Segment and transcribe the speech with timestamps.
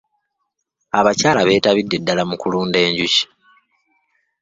[0.99, 3.23] Abakyala b'etabidde ddala mu kulunda enjuki.